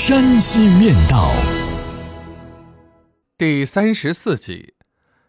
[0.00, 1.16] 山西面道》
[3.36, 4.74] 第三十四集：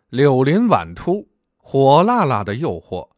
[0.09, 3.09] 柳林晚秃，火辣辣的诱惑。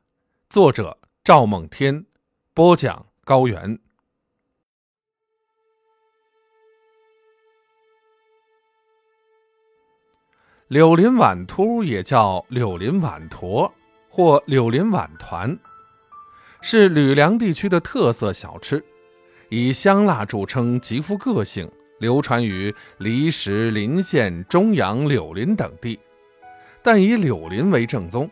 [0.50, 2.06] 作者：赵梦天，
[2.54, 3.78] 播讲：高原。
[10.70, 13.72] 柳林晚秃也叫柳林晚坨
[14.10, 15.60] 或柳林晚团，
[16.62, 18.84] 是吕梁地区的特色小吃，
[19.54, 26.00] 以香辣著称，极富个性，流传于离石、临县、中阳、柳林等地，
[26.82, 28.32] 但以柳林为正宗。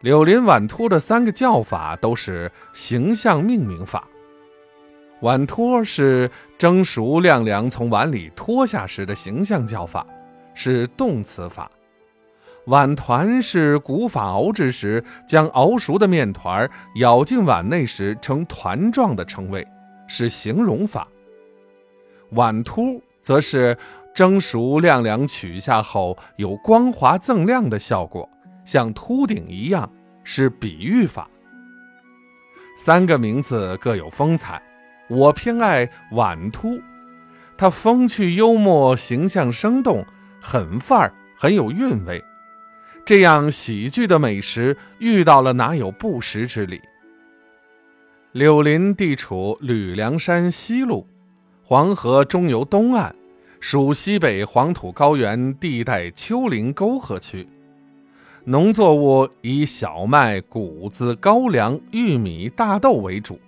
[0.00, 4.08] 柳林碗托的三个叫法都是形象命名法。
[5.20, 10.06] 碗托是蒸熟晾凉从碗里脱下时的形象叫法。
[10.54, 11.70] 是动词法，
[12.66, 19.66] 碗团是古法熬制时将熬熟的面团舀进碗内时成团状的称谓，
[20.12, 21.08] 是形容法。
[22.32, 23.74] 碗秃则是
[24.14, 28.28] 蒸熟晾凉取下后有光滑锃亮的效果，
[28.62, 29.90] 像秃顶一样，
[30.22, 31.30] 是比喻法。
[32.76, 34.62] 三个名字各有风采，
[35.08, 36.78] 我偏爱碗秃，
[37.56, 40.04] 它风趣幽默，形象生动。
[40.42, 42.22] 很范儿，很有韵味。
[43.06, 46.80] 这样喜剧的美食，遇到了哪有不食之理？
[48.32, 51.04] 柳林地处吕梁山西麓，
[51.62, 53.14] 黄河中游东岸，
[53.60, 57.46] 属西北黄土高原地带丘陵沟壑区。
[58.44, 63.38] 农作物以小麦、谷子、高粱、玉米、大豆为主，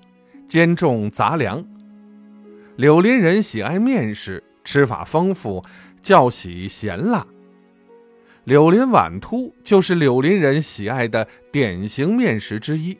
[0.46, 1.64] 兼种杂粮。
[2.76, 5.64] 柳林人喜爱面食，吃法丰富。
[6.02, 7.26] 较喜咸辣，
[8.44, 12.98] 柳林碗秃就是柳林人喜爱的典型面食之一。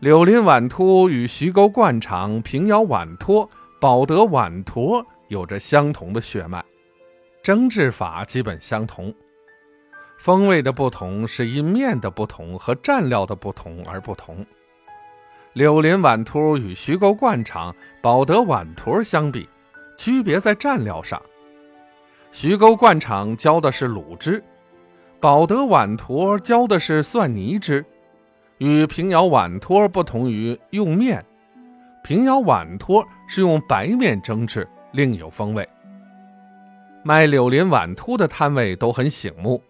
[0.00, 3.50] 柳林碗托与徐沟灌肠、平遥碗托、
[3.80, 6.64] 保德碗坨有着相同的血脉，
[7.42, 9.12] 蒸制法基本相同，
[10.16, 14.46] 风味的不同是因面的不同和蘸料的不同而不同。
[15.52, 19.48] 柳林碗托与徐沟灌肠、保德碗坨相比。
[19.96, 21.20] 区别在蘸料上，
[22.30, 24.40] 徐沟灌肠浇的是卤汁，
[25.18, 27.84] 保德碗坨浇的是蒜泥汁，
[28.58, 31.24] 与平遥碗托不同于用面，
[32.02, 35.68] 平遥碗托是用白面蒸制，另有风味。
[37.04, 39.62] 卖柳林碗秃的摊位都很醒目，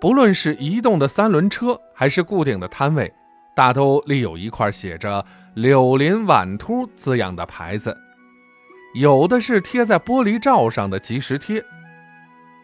[0.00, 3.12] 不论是移动的三轮车还是固定的摊位，
[3.54, 7.96] 大都立有一块写着“柳林碗秃”字样的牌子。
[8.94, 11.64] 有的是贴在玻璃罩上的即时贴，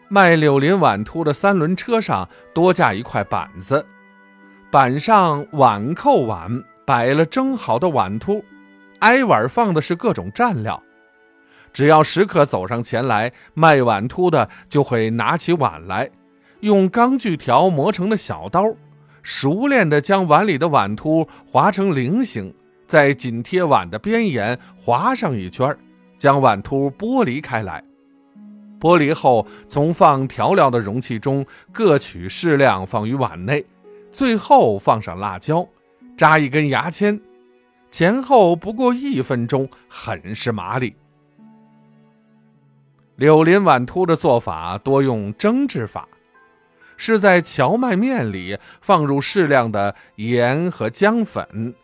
[0.09, 3.85] 卖柳林碗秃的三轮车上多架一块板子，
[4.69, 8.43] 板上碗扣碗摆了蒸好的碗秃，
[8.99, 10.83] 挨碗放的是各种蘸料。
[11.71, 16.09] 只要食客走上前来，卖碗秃的就会拿起碗来，
[16.59, 18.73] 用钢锯条磨成的小刀，
[19.21, 22.53] 熟练地将碗里的碗秃划成菱形，
[22.87, 25.75] 再紧贴碗的边沿划上一圈。
[26.17, 27.83] 将碗秃剥离开来，
[28.79, 33.63] 剥离后从放调料的容器中各取适量放于碗内，
[34.17, 35.69] 最后放上辣椒，
[36.17, 37.21] 扎一根牙签，
[37.91, 40.95] 前后不过一分钟，很是麻利。
[43.15, 46.09] 柳林碗秃的做法多用蒸制法，
[46.95, 51.75] 是在荞麦面里放入适量的盐和姜粉，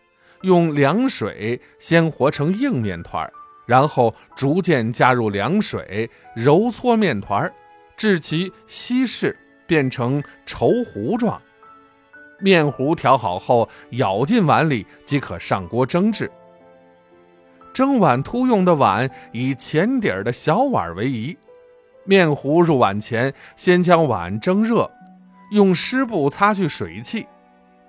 [0.41, 3.31] 用凉水先和成硬面团。
[3.67, 7.53] 然后逐渐加入凉水，揉搓面团，
[7.95, 9.37] 至其稀释，
[9.67, 11.39] 变成稠糊状。
[12.39, 16.29] 面糊调好后，舀进碗里即可上锅蒸制。
[17.73, 21.37] 蒸碗秃用的碗以浅底儿的小碗为宜。
[22.05, 24.91] 面糊入碗前，先将碗蒸热，
[25.51, 27.25] 用湿布擦去水汽。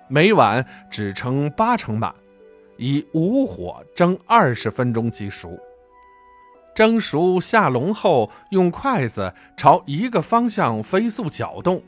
[0.07, 2.13] 每碗只盛八成满。
[2.77, 5.57] 以无火蒸二十分钟即熟，
[6.75, 11.81] 蒸熟下笼后，用筷子朝一个方向飞速搅动，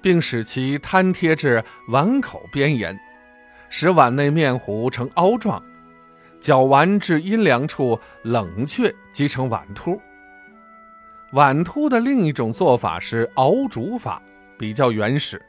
[0.00, 2.98] 并使其摊贴至碗口边沿，
[3.68, 5.62] 使碗内面糊呈凹状。
[6.40, 10.00] 搅完至阴凉处冷却，即成碗凸。
[11.32, 14.22] 碗凸的另一种做法是熬煮法，
[14.56, 15.44] 比较原始，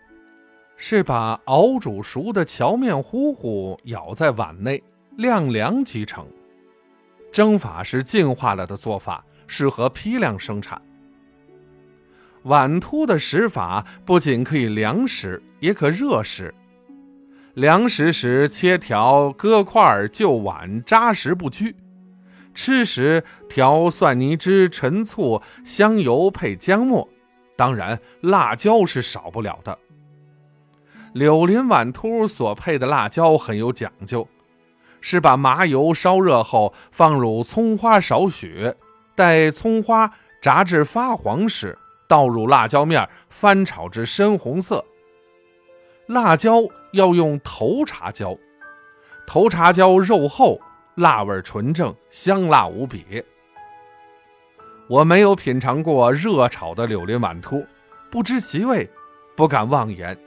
[0.78, 4.84] 是把熬煮熟的荞面糊糊舀在碗内，
[5.16, 6.25] 晾凉即成。
[7.31, 10.81] 蒸法是进化了的做法，适合批量生产。
[12.44, 16.53] 碗秃的食法不仅可以凉食，也可热食。
[17.53, 21.74] 凉食时切条割块就碗，扎实不拘；
[22.53, 27.09] 吃时调蒜泥汁、陈醋、香油配姜末，
[27.57, 29.77] 当然辣椒是少不了的。
[31.13, 34.27] 柳林碗秃所配的辣椒很有讲究，
[35.01, 38.74] 是把麻油烧热后放入葱花少许，
[39.15, 41.77] 待葱花炸至发黄时，
[42.10, 44.84] 倒入辣椒面，翻炒至深红色。
[46.08, 46.56] 辣椒
[46.94, 48.36] 要用头茶椒，
[49.28, 50.60] 头茶椒肉厚，
[50.96, 53.24] 辣味纯正，香辣无比。
[54.88, 57.64] 我没有品尝过热炒的柳林碗秃，
[58.10, 58.90] 不知其味，
[59.36, 60.18] 不敢妄言。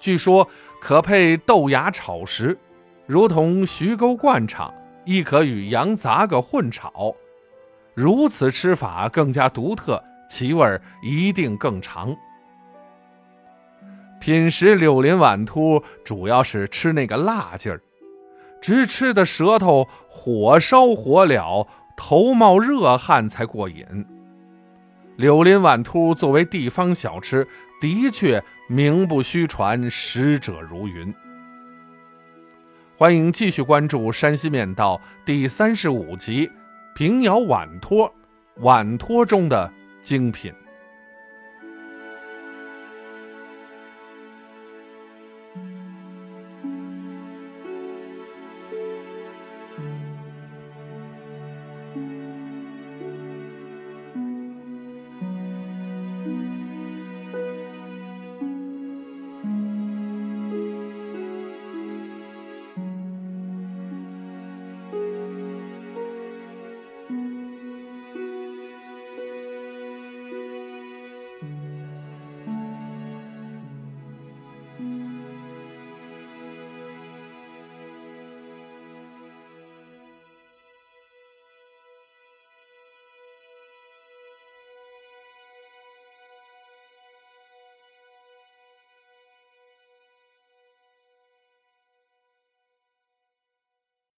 [0.00, 0.48] 据说
[0.80, 2.58] 可配豆芽炒食，
[3.06, 4.74] 如同徐沟灌肠，
[5.04, 7.14] 亦可与羊杂个混炒。
[7.94, 12.16] 如此吃法更加独特，其味一定更长。
[14.20, 17.80] 品食柳林碗秃，主要是吃那个辣劲儿，
[18.60, 21.66] 直吃的舌头火烧火燎，
[21.96, 23.84] 头冒热汗才过瘾。
[25.16, 27.46] 柳林碗秃作为地方小吃，
[27.80, 31.14] 的确名不虚传，食者如云。
[32.96, 36.46] 欢迎继续关注《山西面道》第三十五集
[36.94, 38.08] 《平遥碗托》，
[38.56, 39.72] 碗托中的
[40.08, 40.50] 精品。